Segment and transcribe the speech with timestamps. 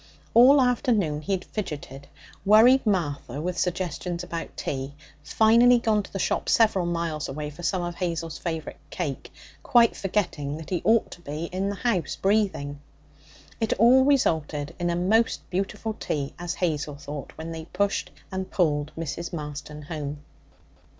[0.33, 2.07] All afternoon he had fidgeted,
[2.43, 7.61] worried Martha with suggestions about tea, finally gone to the shop several miles away for
[7.61, 12.15] some of Hazel's favourite cake, quite forgetting that he ought to be in the house
[12.19, 12.79] breathing.
[13.59, 18.09] It all resulted in a most beautiful tea, as Hazel thought when they had pushed
[18.31, 19.31] and pulled Mrs.
[19.31, 20.23] Marston home.